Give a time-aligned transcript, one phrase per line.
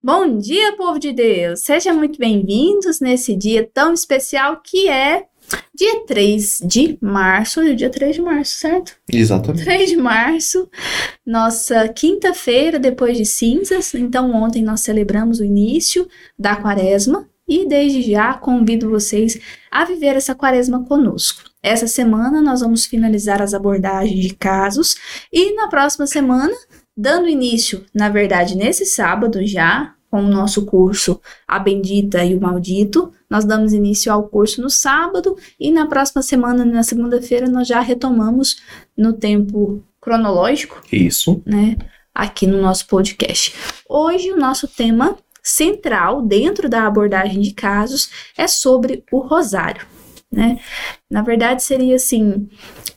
[0.00, 1.64] Bom dia, povo de Deus!
[1.64, 5.24] Sejam muito bem-vindos nesse dia tão especial que é
[5.74, 7.58] dia 3 de março.
[7.58, 8.92] Hoje é dia 3 de março, certo?
[9.12, 9.64] Exatamente.
[9.64, 10.70] 3 de março,
[11.26, 13.92] nossa quinta-feira depois de cinzas.
[13.92, 16.08] Então, ontem nós celebramos o início
[16.38, 21.42] da quaresma e desde já convido vocês a viver essa quaresma conosco.
[21.60, 24.94] Essa semana nós vamos finalizar as abordagens de casos
[25.32, 26.54] e na próxima semana
[26.98, 32.40] dando início, na verdade, nesse sábado já, com o nosso curso A Bendita e o
[32.40, 33.12] Maldito.
[33.30, 37.78] Nós damos início ao curso no sábado e na próxima semana, na segunda-feira, nós já
[37.78, 38.60] retomamos
[38.96, 40.82] no tempo cronológico.
[40.90, 41.40] Isso.
[41.46, 41.76] Né?
[42.12, 43.54] Aqui no nosso podcast.
[43.88, 49.86] Hoje, o nosso tema central dentro da abordagem de casos é sobre o rosário.
[50.32, 50.58] Né?
[51.08, 52.48] Na verdade, seria assim: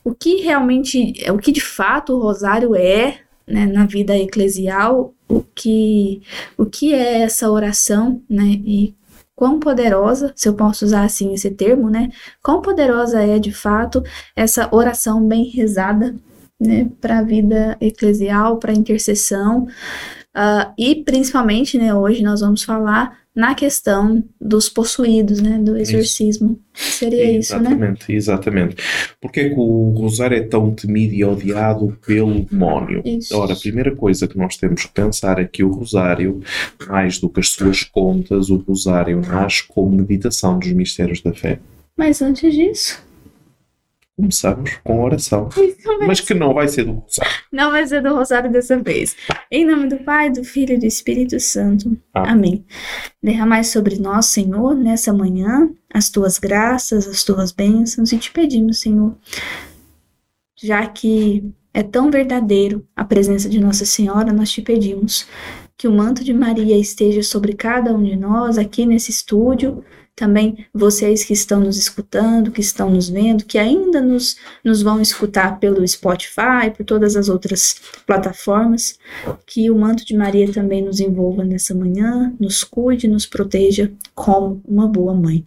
[0.02, 3.20] o que realmente, o que de fato o rosário é
[3.52, 6.22] né, na vida eclesial o que,
[6.56, 8.94] o que é essa oração, né, e
[9.36, 12.10] quão poderosa, se eu posso usar assim esse termo, né,
[12.42, 14.02] quão poderosa é de fato
[14.34, 16.14] essa oração bem rezada,
[16.58, 19.64] né, para a vida eclesial, para intercessão,
[20.34, 26.58] uh, e principalmente, né, hoje nós vamos falar na questão dos possuídos, né, do exorcismo.
[26.74, 26.98] Isso.
[26.98, 27.68] Seria exatamente, isso, né?
[27.70, 28.76] Exatamente, exatamente.
[29.20, 33.02] Porque é que o rosário é tão temido e odiado pelo demónio?
[33.04, 33.36] Isso.
[33.36, 36.40] Ora, a primeira coisa que nós temos que pensar é que o rosário,
[36.86, 41.58] mais do que as suas contas, o rosário nasce como meditação dos mistérios da fé.
[41.96, 43.02] Mas antes disso,
[44.16, 45.48] começamos com a oração.
[46.06, 47.32] Mas que não vai ser do Rosário.
[47.50, 49.16] Não vai ser do Rosário dessa vez.
[49.50, 51.96] Em nome do Pai, do Filho e do Espírito Santo.
[52.12, 52.32] Amém.
[52.32, 52.66] Amém.
[53.22, 58.80] Derramai sobre nós, Senhor, nessa manhã, as tuas graças, as tuas bênçãos e te pedimos,
[58.80, 59.16] Senhor,
[60.62, 65.26] já que é tão verdadeiro a presença de Nossa Senhora, nós te pedimos
[65.82, 70.64] que o manto de Maria esteja sobre cada um de nós aqui nesse estúdio também
[70.72, 75.58] vocês que estão nos escutando, que estão nos vendo, que ainda nos, nos vão escutar
[75.58, 78.96] pelo Spotify, por todas as outras plataformas,
[79.44, 84.62] que o manto de Maria também nos envolva nessa manhã, nos cuide, nos proteja como
[84.64, 85.44] uma boa mãe.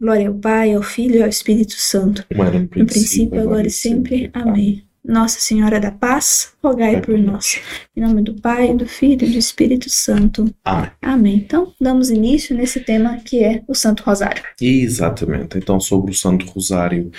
[0.00, 2.26] Glória ao Pai, ao Filho e ao Espírito Santo.
[2.32, 4.28] no princípio, no princípio agora e sempre.
[4.32, 4.89] Amém.
[5.10, 7.60] Nossa Senhora da Paz, rogai por nós.
[7.96, 10.54] Em nome do Pai, do Filho e do Espírito Santo.
[10.64, 10.90] Amém.
[11.02, 11.34] Amém.
[11.34, 14.40] Então, damos início nesse tema que é o Santo Rosário.
[14.60, 15.58] Exatamente.
[15.58, 17.10] Então, sobre o Santo Rosário,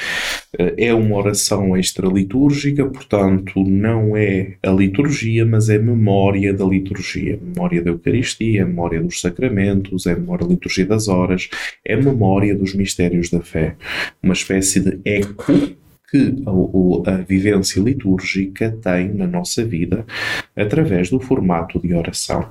[0.58, 7.38] eh, é uma oração extralitúrgica, portanto, não é a liturgia, mas é memória da liturgia.
[7.44, 11.50] Memória da Eucaristia, memória dos sacramentos, é memória da liturgia das horas,
[11.84, 13.76] é memória dos mistérios da fé.
[14.24, 15.52] Uma espécie de eco
[16.12, 20.06] que a, a, vivência litúrgica tem na nossa vida
[20.54, 22.50] através do formato de oração.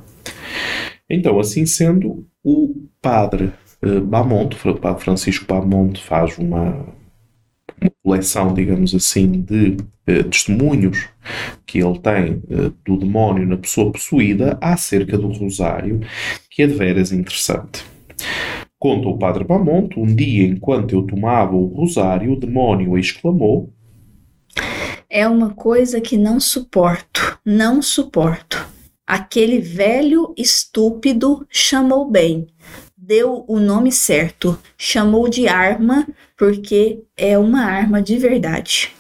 [1.09, 6.87] Então, assim sendo, o padre eh, Bamont, o padre Francisco Bamont, faz uma,
[7.81, 11.09] uma coleção, digamos assim, de eh, testemunhos
[11.67, 16.01] que ele tem eh, do demónio na pessoa possuída acerca do rosário,
[16.51, 17.85] que é de veras interessante.
[18.81, 23.71] Conta o padre Bamonte, um dia enquanto eu tomava o rosário, o demónio exclamou:
[25.11, 28.67] É uma coisa que não suporto, não suporto.
[29.07, 32.47] Aquele velho estúpido chamou bem,
[32.97, 38.93] deu o nome certo, chamou de arma, porque é uma arma de verdade.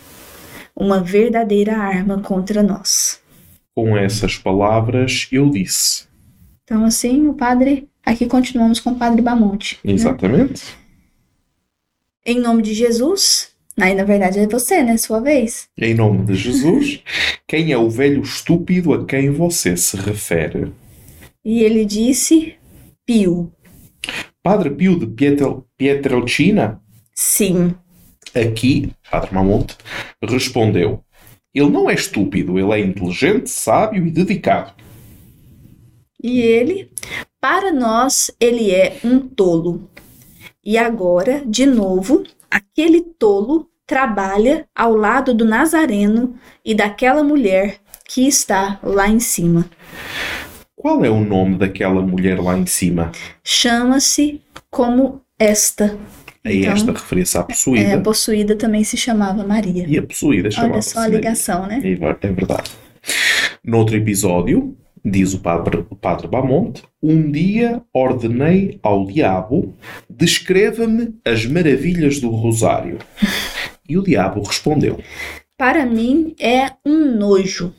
[0.76, 3.22] Uma verdadeira arma contra nós.
[3.74, 6.06] Com essas palavras, eu disse.
[6.64, 9.78] Então, assim, o padre Aqui continuamos com o Padre Bamonte.
[9.84, 9.92] Né?
[9.92, 10.64] Exatamente.
[10.64, 10.72] Né?
[12.26, 14.96] Em nome de Jesus, aí na verdade é você, né?
[14.96, 15.68] Sua vez.
[15.78, 17.04] Em nome de Jesus,
[17.46, 20.72] quem é o velho estúpido a quem você se refere?
[21.44, 22.56] E ele disse:
[23.06, 23.52] Pio.
[24.42, 25.06] Padre Pio de
[25.78, 26.82] Pietrelcina?
[27.14, 27.76] Sim.
[28.34, 29.76] Aqui, Padre Mamonte
[30.20, 31.04] respondeu:
[31.54, 34.72] Ele não é estúpido, ele é inteligente, sábio e dedicado.
[36.20, 36.90] E ele,
[37.40, 39.88] para nós, ele é um tolo.
[40.64, 46.34] E agora, de novo, aquele tolo trabalha ao lado do Nazareno
[46.64, 49.68] e daquela mulher que está lá em cima.
[50.76, 53.10] Qual é o nome daquela mulher lá em cima?
[53.42, 54.40] Chama-se
[54.70, 55.98] como esta.
[56.44, 57.88] É então, esta referência à possuída.
[57.88, 59.84] É, a possuída também se chamava Maria.
[59.88, 61.80] E a possuída chamava-se Olha só a ligação, né?
[61.82, 62.70] É verdade.
[63.64, 69.74] Noutro episódio, Diz o padre, o padre Bamont: Um dia ordenei ao diabo,
[70.08, 72.98] descreva-me as maravilhas do rosário.
[73.88, 74.98] E o diabo respondeu:
[75.56, 77.72] Para mim é um nojo.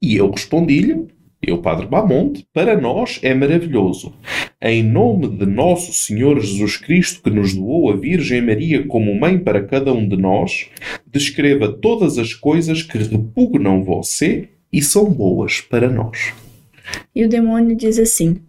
[0.00, 1.08] E eu respondi-lhe:
[1.40, 4.12] eu, Padre Bamonte, para nós é maravilhoso.
[4.60, 9.38] Em nome de nosso Senhor Jesus Cristo, que nos doou a Virgem Maria como mãe
[9.38, 10.68] para cada um de nós,
[11.06, 16.32] descreva todas as coisas que repugnam você e são boas para nós.
[17.14, 18.40] E o demônio diz assim: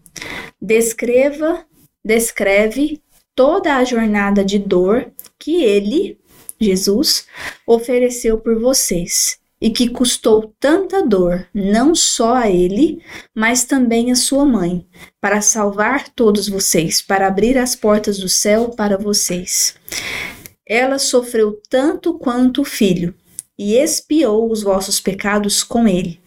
[0.61, 1.65] descreva,
[2.03, 3.01] descreve
[3.35, 6.19] toda a jornada de dor que ele,
[6.59, 7.25] Jesus,
[7.65, 13.01] ofereceu por vocês e que custou tanta dor, não só a ele,
[13.35, 14.87] mas também a sua mãe,
[15.19, 19.75] para salvar todos vocês, para abrir as portas do céu para vocês.
[20.65, 23.13] Ela sofreu tanto quanto o filho
[23.59, 26.17] e expiou os vossos pecados com ele.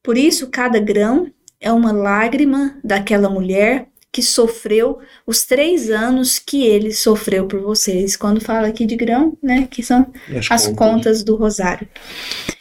[0.00, 1.28] Por isso, cada grão
[1.60, 8.16] é uma lágrima daquela mulher que sofreu os três anos que ele sofreu por vocês.
[8.16, 10.76] Quando fala aqui de grão, né, que são as, as contas.
[10.76, 11.88] contas do rosário.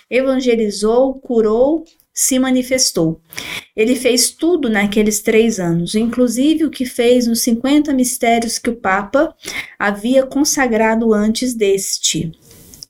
[0.10, 3.22] Evangelizou, curou, se manifestou.
[3.76, 8.76] Ele fez tudo naqueles três anos, inclusive o que fez nos 50 mistérios que o
[8.76, 9.36] Papa
[9.78, 12.32] havia consagrado antes deste,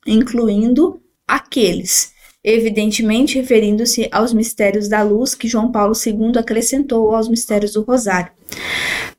[0.06, 2.14] incluindo aqueles
[2.46, 8.30] evidentemente referindo-se aos mistérios da luz que João Paulo II acrescentou aos mistérios do Rosário.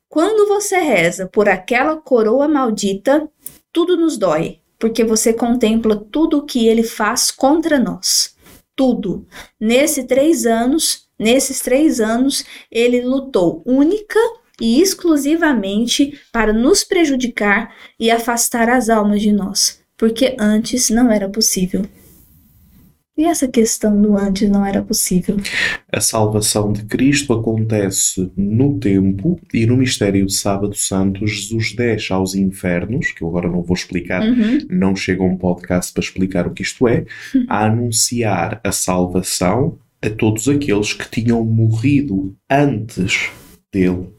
[0.07, 3.29] Quando você reza por aquela coroa maldita,
[3.73, 8.33] tudo nos dói, porque você contempla tudo o que ele faz contra nós.
[8.73, 9.27] Tudo.
[9.59, 14.19] Nesses três anos, nesses três anos, ele lutou única
[14.61, 21.27] e exclusivamente para nos prejudicar e afastar as almas de nós, porque antes não era
[21.27, 21.85] possível.
[23.17, 25.37] E essa questão do antes não era possível?
[25.91, 31.25] A salvação de Cristo acontece no tempo e no mistério de Sábado Santo.
[31.25, 34.59] Jesus deixa aos infernos, que eu agora não vou explicar, uhum.
[34.69, 37.05] não chega um podcast para explicar o que isto é,
[37.49, 43.31] a anunciar a salvação a todos aqueles que tinham morrido antes
[43.73, 44.09] dele.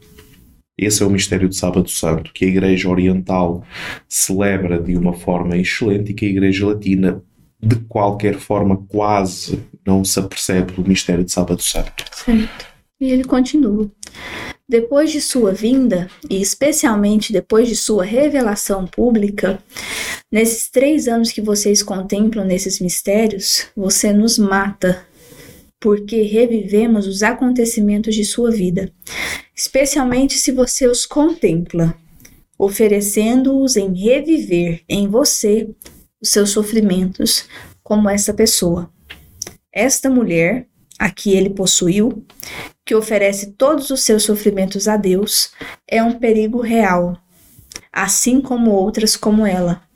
[0.81, 3.63] Esse é o mistério de Sábado Santo, que a Igreja Oriental
[4.07, 7.21] celebra de uma forma excelente e que a Igreja Latina
[7.61, 12.05] de qualquer forma quase não se apercebe do mistério de Sábado Santo.
[12.13, 12.67] Certo.
[13.01, 13.89] E ele continua.
[14.67, 19.57] Depois de sua vinda, e especialmente depois de sua revelação pública,
[20.31, 25.05] nesses três anos que vocês contemplam nesses mistérios, você nos mata,
[25.79, 28.91] porque revivemos os acontecimentos de sua vida,
[29.55, 31.95] especialmente se você os contempla,
[32.57, 35.69] oferecendo-os em reviver em você
[36.21, 37.47] os seus sofrimentos
[37.81, 38.91] como essa pessoa.
[39.71, 40.67] Esta mulher,
[40.97, 42.25] a que ele possuiu,
[42.85, 45.51] que oferece todos os seus sofrimentos a Deus,
[45.87, 47.17] é um perigo real,
[47.93, 49.88] assim como outras como ela.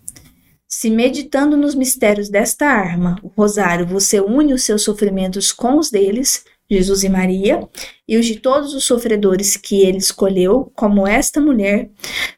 [0.83, 5.89] Se meditando nos mistérios desta arma, o rosário, você une os seus sofrimentos com os
[5.89, 7.65] deles, Jesus e Maria,
[8.05, 11.89] e os de todos os sofredores que ele escolheu, como esta mulher,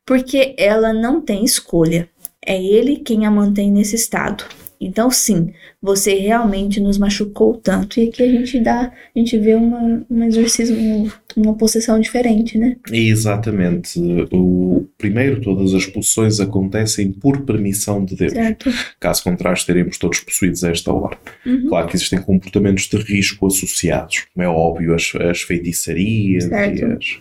[0.06, 2.08] porque ela não tem escolha.
[2.46, 4.46] É ele quem a mantém nesse estado.
[4.80, 5.52] Então, sim,
[5.82, 8.00] você realmente nos machucou tanto.
[8.00, 12.78] E aqui a gente dá, a gente vê uma, um exorcismo, uma possessão diferente, né?
[12.92, 14.00] Exatamente.
[14.32, 18.32] O, primeiro, todas as possessões acontecem por permissão de Deus.
[18.32, 18.72] Certo.
[19.00, 21.18] Caso contrário, estaremos todos possuídos a esta hora.
[21.46, 21.68] Uhum.
[21.68, 27.20] Claro que existem comportamentos de risco associados, como é óbvio, as, as feitiçarias e, as,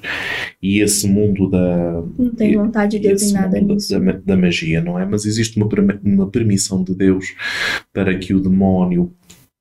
[0.62, 2.02] e, esse mundo da.
[2.18, 3.98] Não tem vontade de Deus em nada nisso.
[3.98, 5.04] Da, da, magia, não é?
[5.04, 5.68] Mas existe uma,
[6.04, 7.34] uma permissão de Deus
[7.92, 9.12] para que o demónio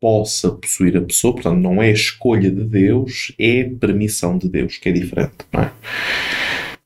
[0.03, 4.89] possa possuir a pessoa, portanto, não é escolha de Deus, é permissão de Deus, que
[4.89, 5.71] é diferente, não é?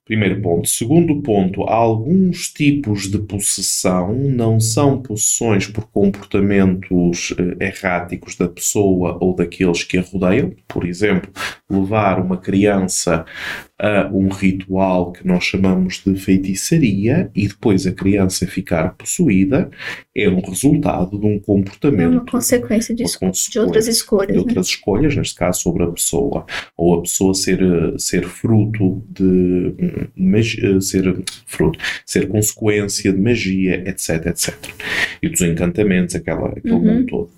[0.08, 0.70] Primeiro ponto.
[0.70, 9.18] Segundo ponto, alguns tipos de possessão não são possessões por comportamentos eh, erráticos da pessoa
[9.20, 10.54] ou daqueles que a rodeiam.
[10.66, 11.30] Por exemplo,
[11.70, 13.26] levar uma criança
[13.80, 19.70] a um ritual que nós chamamos de feitiçaria e depois a criança ficar possuída
[20.16, 22.02] é um resultado de um comportamento.
[22.02, 24.30] É uma consequência de, uma consequência de outras escolhas.
[24.30, 24.40] De né?
[24.40, 26.46] outras escolhas, neste caso sobre a pessoa.
[26.76, 27.60] Ou a pessoa ser,
[28.00, 29.76] ser fruto de.
[30.82, 34.56] Ser fruto, ser consequência de magia, etc, etc.
[35.22, 36.84] E dos encantamentos, aquela, aquele uhum.
[36.84, 37.30] mundo todo.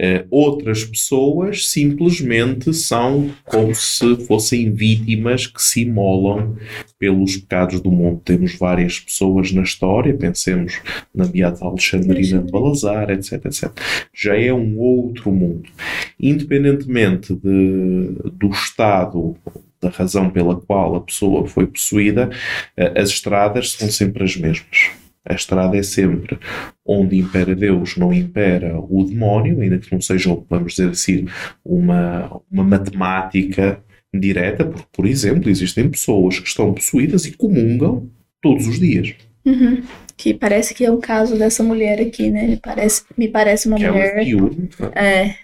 [0.00, 6.56] Uh, outras pessoas simplesmente são como se fossem vítimas que se imolam
[6.98, 8.22] pelos pecados do mundo.
[8.24, 10.80] Temos várias pessoas na história, pensemos
[11.14, 13.70] na Beata Alexandrina de Balazar, etc, etc.
[14.14, 15.68] Já é um outro mundo.
[16.18, 19.36] Independentemente de, do estado
[19.80, 22.30] da razão pela qual a pessoa foi possuída,
[22.78, 24.90] uh, as estradas são sempre as mesmas
[25.24, 26.38] A estrada é sempre
[26.84, 31.26] onde impera Deus, não impera o demónio, ainda que não seja, vamos dizer assim,
[31.64, 33.82] uma, uma matemática
[34.12, 38.08] direta, porque, por exemplo, existem pessoas que estão possuídas e comungam
[38.42, 39.14] todos os dias.
[39.44, 39.82] Uhum.
[40.16, 42.58] Que parece que é o caso dessa mulher aqui, né?
[42.62, 44.14] Parece, me parece uma que mulher.
[44.14, 45.34] Ela viu, é,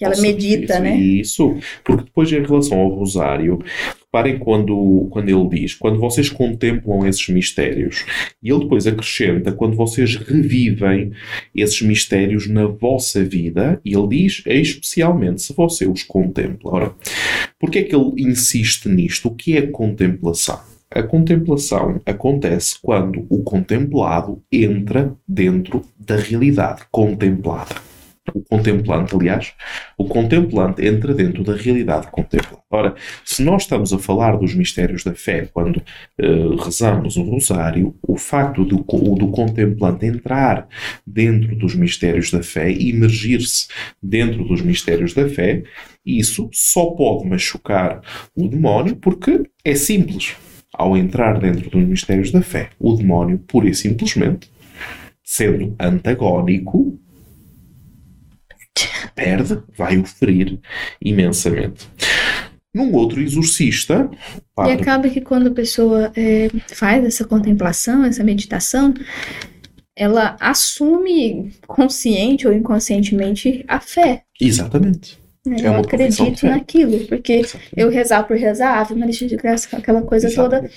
[0.00, 0.96] que ela Nossa, medita, isso, né?
[0.98, 3.58] Isso, porque depois em relação ao rosário,
[4.00, 8.06] reparem quando, quando ele diz, quando vocês contemplam esses mistérios,
[8.42, 11.12] e ele depois acrescenta, quando vocês revivem
[11.54, 16.72] esses mistérios na vossa vida, e ele diz, especialmente se você os contempla.
[16.72, 16.94] Ora,
[17.58, 19.28] porquê é que ele insiste nisto?
[19.28, 20.60] O que é contemplação?
[20.90, 27.89] A contemplação acontece quando o contemplado entra dentro da realidade contemplada.
[28.34, 29.52] O contemplante, aliás,
[29.96, 32.60] o contemplante entra dentro da realidade contemplada.
[32.70, 32.94] Ora,
[33.24, 38.16] se nós estamos a falar dos mistérios da fé quando uh, rezamos o rosário, o
[38.16, 40.68] facto do, do contemplante entrar
[41.04, 43.66] dentro dos mistérios da fé, imergir-se
[44.00, 45.64] dentro dos mistérios da fé,
[46.06, 48.00] isso só pode machucar
[48.36, 50.36] o demónio porque é simples
[50.72, 54.50] ao entrar dentro dos mistérios da fé, o demónio, pura e simplesmente,
[55.22, 56.98] sendo antagónico,
[59.14, 60.58] perde, vai o ferir
[61.00, 61.88] imensamente.
[62.74, 64.08] Num outro exorcista.
[64.54, 64.72] Padre...
[64.72, 68.94] E acaba que quando a pessoa é, faz essa contemplação, essa meditação,
[69.96, 74.22] ela assume consciente ou inconscientemente a fé.
[74.40, 75.18] Exatamente.
[75.46, 77.72] É eu acredito naquilo, porque Exatamente.
[77.76, 80.72] eu rezar por rezar, Ave Maria de Graça, aquela coisa Exatamente.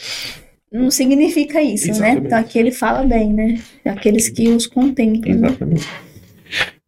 [0.71, 2.21] toda, não significa isso, Exatamente.
[2.21, 2.27] né?
[2.27, 3.61] Então aqui ele fala bem, né?
[3.85, 5.35] Aqueles que os contemplam.
[5.35, 5.47] Né?
[5.47, 5.85] Exatamente.
[5.85, 6.12] Né?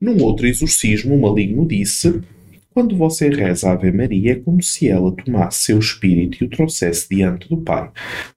[0.06, 2.22] Num outro exorcismo, o maligno disse:
[2.70, 6.50] Quando você reza a Ave Maria, é como se ela tomasse seu espírito e o
[6.52, 7.90] trouxesse diante do Pai.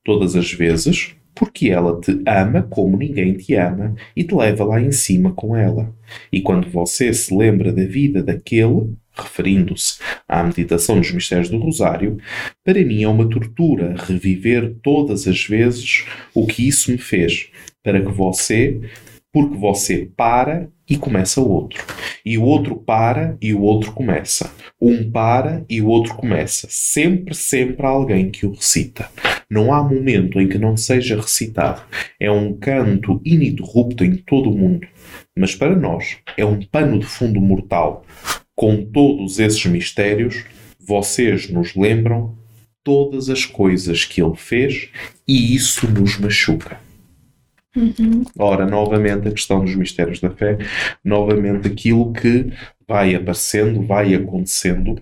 [0.03, 4.81] Todas as vezes, porque ela te ama como ninguém te ama e te leva lá
[4.81, 5.95] em cima com ela.
[6.33, 12.17] E quando você se lembra da vida daquele, referindo-se à meditação dos mistérios do Rosário,
[12.65, 17.51] para mim é uma tortura reviver todas as vezes o que isso me fez,
[17.83, 18.81] para que você,
[19.32, 21.85] porque você para e começa o outro.
[22.25, 24.50] E o outro para e o outro começa.
[24.80, 26.66] Um para e o outro começa.
[26.70, 29.11] Sempre, sempre há alguém que o recita.
[29.50, 31.82] Não há momento em que não seja recitado.
[32.18, 34.87] É um canto ininterrupto em todo o mundo.
[35.37, 38.04] Mas para nós é um pano de fundo mortal.
[38.54, 40.44] Com todos esses mistérios,
[40.80, 42.35] vocês nos lembram
[42.82, 44.88] todas as coisas que ele fez
[45.26, 46.88] e isso nos machuca.
[47.78, 48.25] Uhum.
[48.37, 50.58] Ora, novamente a questão dos mistérios da fé,
[51.04, 52.52] novamente aquilo que
[52.88, 55.00] vai aparecendo, vai acontecendo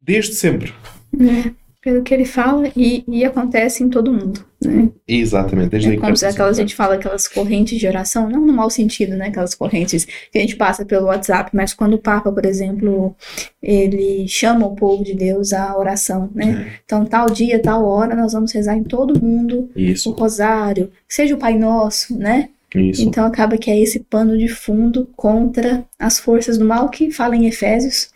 [0.00, 0.72] desde sempre.
[1.18, 4.90] É pelo que ele fala e, e acontece em todo mundo, né?
[5.08, 5.70] Exatamente.
[5.70, 8.68] Desde é como se aquelas, a gente fala aquelas correntes de oração, não no mau
[8.68, 9.28] sentido, né?
[9.28, 13.16] Aquelas correntes que a gente passa pelo WhatsApp, mas quando o Papa, por exemplo,
[13.62, 16.68] ele chama o povo de Deus à oração, né?
[16.68, 16.80] É.
[16.84, 20.10] Então, tal dia, tal hora, nós vamos rezar em todo mundo Isso.
[20.10, 22.50] o rosário, seja o Pai Nosso, né?
[22.74, 23.02] Isso.
[23.02, 27.34] Então acaba que é esse pano de fundo contra as forças do mal que fala
[27.34, 28.10] em Efésios,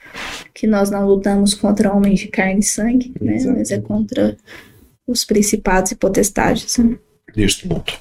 [0.52, 3.38] que nós não lutamos contra homens de carne e sangue, né?
[3.46, 4.36] mas é contra
[5.06, 6.78] os principados e potestades.
[6.78, 6.96] Né?
[7.34, 7.92] Deste mundo.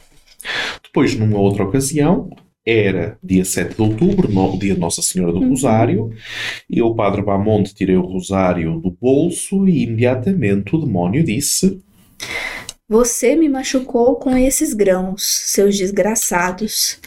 [0.84, 2.30] Depois, numa outra ocasião,
[2.66, 5.50] era dia 7 de outubro, no, dia de Nossa Senhora do uhum.
[5.50, 6.12] Rosário,
[6.70, 11.82] e o padre Bamonte tirei o rosário do bolso e imediatamente o demónio disse:
[12.94, 17.00] Você me machucou com esses grãos, seus desgraçados,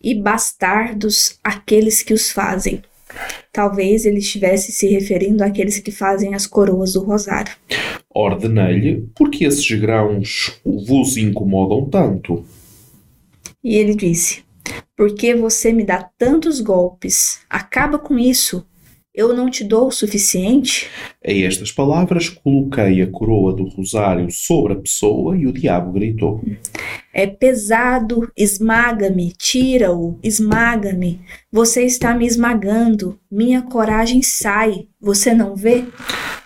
[0.00, 2.80] e bastardos aqueles que os fazem.
[3.52, 7.56] Talvez ele estivesse se referindo àqueles que fazem as coroas do rosário.
[8.14, 12.44] Ordenei-lhe, porque esses grãos vos incomodam tanto?
[13.64, 14.44] E ele disse:
[14.96, 17.40] Porque você me dá tantos golpes?
[17.50, 18.64] Acaba com isso.
[19.14, 20.88] Eu não te dou o suficiente?
[21.22, 26.40] A estas palavras coloquei a coroa do rosário sobre a pessoa e o diabo gritou:
[27.12, 31.20] É pesado, esmaga-me, tira-o, esmaga-me.
[31.52, 35.84] Você está me esmagando, minha coragem sai, você não vê?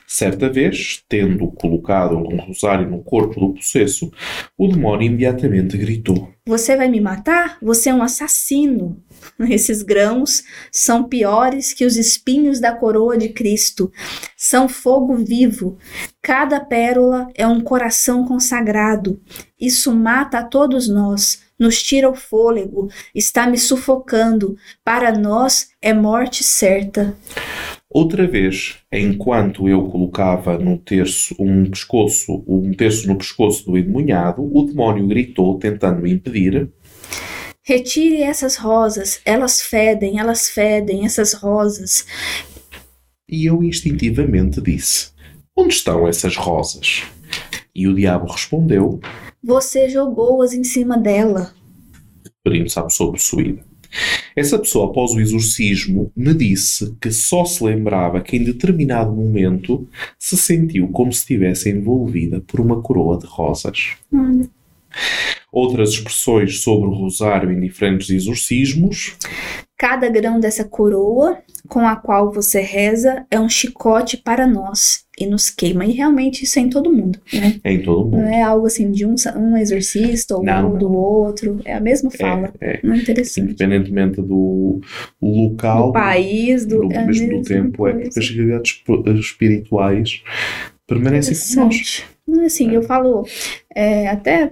[0.06, 4.08] Certa vez, tendo colocado um rosário no corpo do possesso,
[4.56, 7.58] o demónio imediatamente gritou: Você vai me matar?
[7.60, 9.02] Você é um assassino.
[9.50, 13.90] Esses grãos são piores que os espinhos da coroa de Cristo.
[14.36, 15.76] São fogo vivo.
[16.22, 19.20] Cada pérola é um coração consagrado.
[19.60, 24.56] Isso mata a todos nós, nos tira o fôlego, está me sufocando.
[24.84, 27.16] Para nós é morte certa.
[27.96, 34.42] Outra vez, enquanto eu colocava no terço um pescoço, um terço no pescoço do endemoniado,
[34.42, 36.70] o demónio gritou, tentando me impedir.
[37.62, 42.04] Retire essas rosas, elas fedem, elas fedem, essas rosas.
[43.26, 45.12] E eu instintivamente disse:
[45.56, 47.02] Onde estão essas rosas?
[47.74, 49.00] E o diabo respondeu:
[49.42, 51.54] Você jogou-as em cima dela.
[52.44, 53.64] Referindo-se à pessoa possuída.
[54.34, 59.88] Essa pessoa, após o exorcismo, me disse que só se lembrava que em determinado momento
[60.18, 63.96] se sentiu como se estivesse envolvida por uma coroa de rosas.
[64.12, 64.48] Olha.
[65.50, 69.16] Outras expressões sobre o rosário em diferentes exorcismos.
[69.78, 75.26] Cada grão dessa coroa com a qual você reza é um chicote para nós e
[75.26, 75.84] nos queima.
[75.84, 77.56] E realmente isso é em todo mundo, né?
[77.62, 78.16] É em todo mundo.
[78.18, 80.78] Não é algo assim de um, um exorcista ou Não.
[80.78, 81.60] do outro.
[81.64, 82.52] É a mesma fala.
[82.60, 82.80] É, é.
[82.82, 83.50] Não é interessante.
[83.52, 84.80] Independentemente do
[85.20, 88.04] local, Do país, do, do, é do tempo, é coisa.
[88.10, 90.22] porque as realidades esp- espirituais
[90.86, 91.60] permanecem conosco.
[91.74, 92.06] Interessante.
[92.26, 93.24] Não é assim, eu falo
[93.74, 94.50] é, até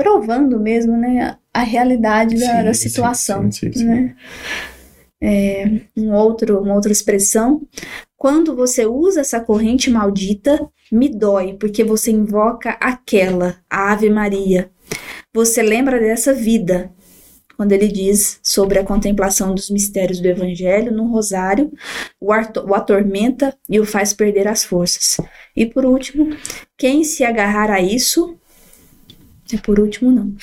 [0.00, 4.16] provando mesmo, né, a realidade da, Sim, da situação, sim, sim, né?
[5.22, 5.64] É,
[5.94, 7.60] um outro, uma outra expressão,
[8.16, 14.70] quando você usa essa corrente maldita, me dói, porque você invoca aquela, a Ave Maria.
[15.34, 16.90] Você lembra dessa vida,
[17.54, 21.70] quando ele diz sobre a contemplação dos mistérios do Evangelho no Rosário,
[22.18, 25.18] o, o atormenta e o faz perder as forças.
[25.54, 26.34] E por último,
[26.78, 28.39] quem se agarrar a isso.
[29.56, 30.34] É por último, não.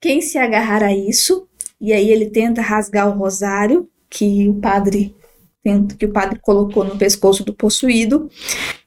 [0.00, 1.46] quem se agarrar a isso,
[1.80, 5.14] e aí ele tenta rasgar o rosário que o padre
[5.98, 8.30] que o padre colocou no pescoço do possuído,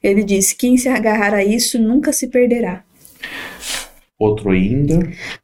[0.02, 2.84] ele disse: quem se agarrar a isso nunca se perderá.
[4.18, 5.00] Outro ainda,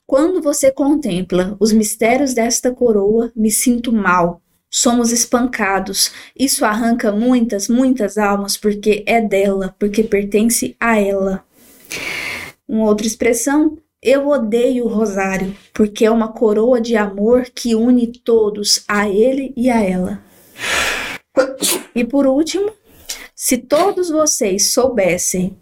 [0.07, 4.41] Quando você contempla os mistérios desta coroa, me sinto mal.
[4.71, 6.12] Somos espancados.
[6.38, 11.45] Isso arranca muitas, muitas almas, porque é dela, porque pertence a ela.
[12.69, 18.07] Uma outra expressão, eu odeio o rosário, porque é uma coroa de amor que une
[18.07, 20.23] todos a ele e a ela.
[21.95, 22.71] E por último,
[23.35, 25.57] se todos vocês soubessem,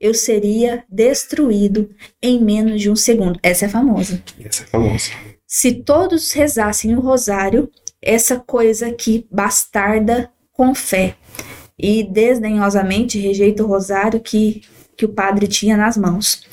[0.00, 1.90] eu seria destruído
[2.22, 3.38] em menos de um segundo.
[3.42, 4.22] Essa é famosa.
[4.44, 5.10] essa é famosa.
[5.46, 7.70] Se todos rezassem o rosário,
[8.00, 11.14] essa coisa aqui bastarda com fé
[11.78, 14.62] e desdenhosamente rejeita o rosário que,
[15.02, 16.44] que o padre tinha nas mãos.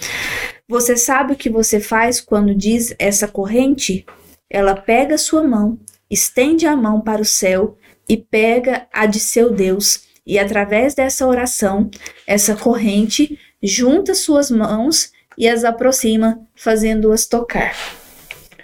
[0.68, 4.08] Você sabe o que você faz quando diz essa corrente?
[4.50, 5.78] Ela pega sua mão,
[6.10, 10.02] estende a mão para o céu e pega a de seu Deus.
[10.26, 11.92] E através dessa oração,
[12.26, 17.76] essa corrente junta suas mãos e as aproxima, fazendo-as tocar.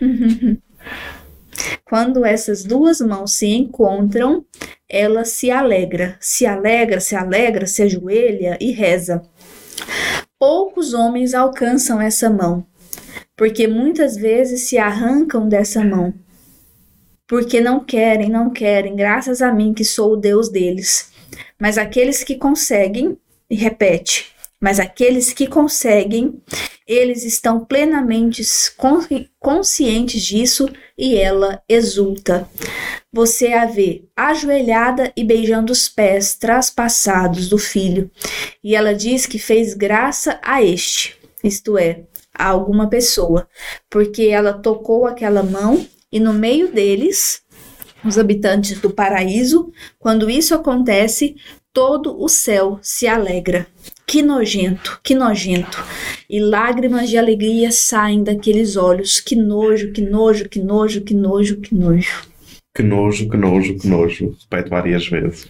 [1.85, 4.43] Quando essas duas mãos se encontram,
[4.89, 9.21] ela se alegra, se alegra, se alegra, se ajoelha e reza.
[10.39, 12.65] Poucos homens alcançam essa mão,
[13.35, 16.13] porque muitas vezes se arrancam dessa mão.
[17.27, 21.11] Porque não querem, não querem, graças a mim que sou o Deus deles.
[21.59, 23.17] Mas aqueles que conseguem,
[23.49, 24.27] e repete,
[24.61, 26.41] mas aqueles que conseguem,
[26.87, 28.43] eles estão plenamente
[28.77, 29.05] con-
[29.39, 32.47] conscientes disso e ela exulta.
[33.15, 38.11] Você a vê ajoelhada e beijando os pés traspassados do filho,
[38.61, 42.01] e ela diz que fez graça a este, isto é,
[42.37, 43.47] a alguma pessoa,
[43.89, 47.41] porque ela tocou aquela mão e no meio deles,
[48.03, 51.37] os habitantes do paraíso, quando isso acontece,
[51.71, 53.65] todo o céu se alegra.
[54.05, 55.81] Que nojento, que nojento.
[56.29, 59.21] E lágrimas de alegria saem daqueles olhos.
[59.21, 62.34] Que nojo, que nojo, que nojo, que nojo, que nojo.
[62.75, 64.35] Que nojo, que nojo, que nojo.
[64.41, 65.49] Repete várias vezes.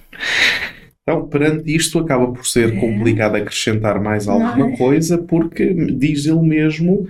[1.02, 2.80] Então, perante isto, acaba por ser É.
[2.80, 4.78] complicado acrescentar mais alguma Não é?
[4.78, 7.08] coisa, porque diz ele mesmo: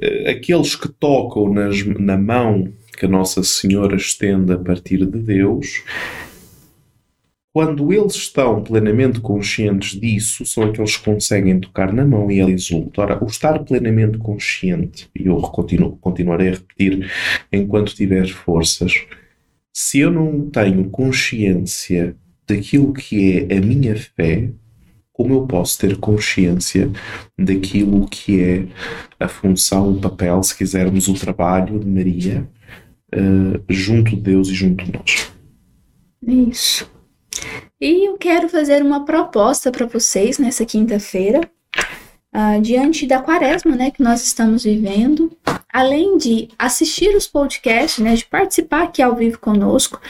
[0.00, 5.18] eh, aqueles que tocam nas- na mão que a Nossa Senhora estende a partir de
[5.18, 5.82] Deus,
[7.52, 12.52] quando eles estão plenamente conscientes disso, são aqueles que conseguem tocar na mão e ele
[12.52, 13.02] exulta.
[13.02, 17.10] Ora, o estar plenamente consciente, e eu continuo, continuarei a repetir
[17.52, 19.04] enquanto tiver forças,
[19.72, 24.50] se eu não tenho consciência daquilo que é a minha fé,
[25.12, 26.90] como eu posso ter consciência
[27.38, 28.66] daquilo que é
[29.20, 32.48] a função, o papel, se quisermos, o trabalho de Maria
[33.12, 35.32] eh, junto de Deus e junto de nós?
[36.26, 36.90] Isso.
[37.80, 41.40] E eu quero fazer uma proposta para vocês nessa quinta-feira.
[42.34, 45.30] uh, diante da quaresma, né, que nós estamos vivendo,
[45.72, 50.00] além de assistir os podcasts, né, de participar aqui ao vivo conosco,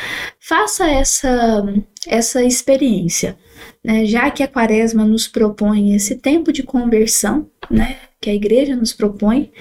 [0.41, 1.65] faça essa,
[2.07, 3.39] essa experiência.
[3.85, 8.75] Né, já que a quaresma nos propõe esse tempo de conversão, né, que a igreja
[8.75, 9.53] nos propõe,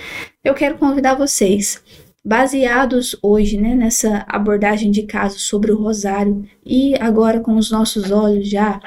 [0.43, 1.81] eu quero convidar vocês,
[2.23, 8.11] baseados hoje né, nessa abordagem de casos sobre o rosário e agora com os nossos
[8.11, 8.79] olhos já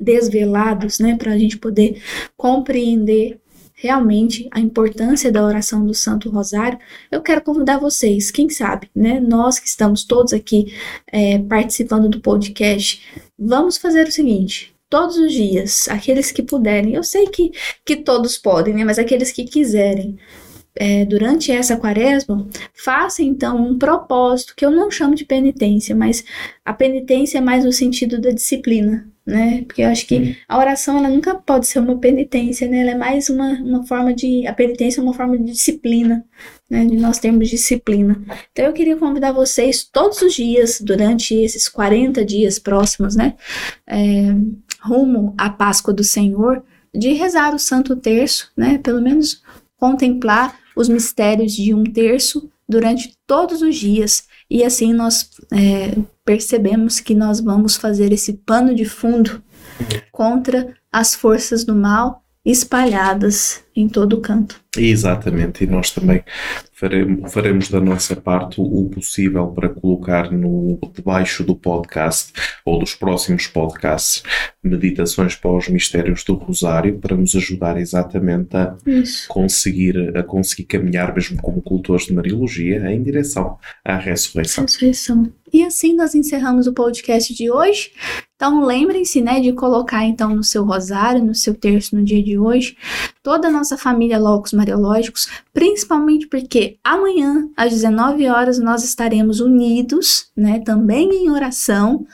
[0.00, 2.02] desvelados, né, para a gente poder
[2.36, 3.41] compreender
[3.82, 6.78] realmente a importância da oração do Santo Rosário,
[7.10, 10.72] eu quero convidar vocês, quem sabe, né, nós que estamos todos aqui
[11.08, 13.02] é, participando do podcast,
[13.36, 17.50] vamos fazer o seguinte: todos os dias, aqueles que puderem, eu sei que,
[17.84, 20.16] que todos podem, né, mas aqueles que quiserem,
[20.76, 26.24] é, durante essa quaresma, faça então um propósito, que eu não chamo de penitência, mas
[26.64, 29.62] a penitência é mais no sentido da disciplina, né?
[29.62, 32.80] Porque eu acho que a oração ela nunca pode ser uma penitência, né?
[32.80, 34.46] Ela é mais uma, uma forma de.
[34.46, 36.24] A penitência é uma forma de disciplina,
[36.68, 36.84] né?
[36.84, 38.20] De nós termos disciplina.
[38.50, 43.34] Então eu queria convidar vocês todos os dias, durante esses 40 dias próximos, né?
[43.86, 44.34] É,
[44.80, 48.78] rumo à Páscoa do Senhor, de rezar o Santo Terço, né?
[48.78, 49.42] Pelo menos
[49.78, 54.24] contemplar os mistérios de um terço durante todos os dias.
[54.50, 59.42] E assim nós é, percebemos que nós vamos fazer esse pano de fundo
[60.10, 64.60] contra as forças do mal espalhadas em todo o canto.
[64.76, 66.22] Exatamente, e nós também
[66.72, 72.32] faremos, faremos da nossa parte o possível para colocar no debaixo do podcast
[72.64, 74.22] ou dos próximos podcasts
[74.62, 79.28] meditações para os mistérios do Rosário para nos ajudar exatamente a Isso.
[79.28, 84.64] conseguir a conseguir caminhar mesmo como cultores de Mariologia em direção à ressurreição.
[84.64, 85.32] ressurreição.
[85.52, 87.92] E assim nós encerramos o podcast de hoje.
[88.42, 92.36] Então lembrem-se, né, de colocar então no seu rosário, no seu terço no dia de
[92.36, 92.76] hoje,
[93.22, 100.26] toda a nossa família Locos Mariológicos, principalmente porque amanhã às 19 horas nós estaremos unidos,
[100.36, 102.04] né, também em oração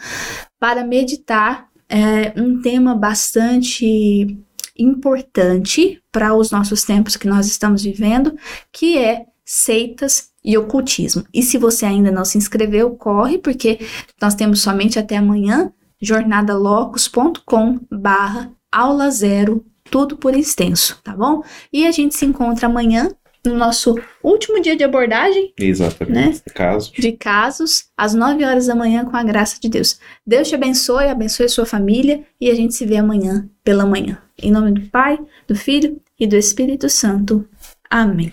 [0.60, 4.38] para meditar é, um tema bastante
[4.78, 8.36] importante para os nossos tempos que nós estamos vivendo,
[8.70, 11.24] que é seitas e ocultismo.
[11.32, 13.78] E se você ainda não se inscreveu, corre, porque
[14.20, 21.42] nós temos somente até amanhã, jornadalocos.com barra aula zero, tudo por extenso, tá bom?
[21.72, 23.10] E a gente se encontra amanhã
[23.44, 25.52] no nosso último dia de abordagem.
[25.58, 26.12] Exatamente.
[26.14, 26.52] Né?
[26.54, 26.92] Casos.
[26.92, 29.98] De casos, às 9 horas da manhã, com a graça de Deus.
[30.26, 34.18] Deus te abençoe, abençoe sua família e a gente se vê amanhã pela manhã.
[34.40, 37.48] Em nome do Pai, do Filho e do Espírito Santo.
[37.90, 38.32] Amém.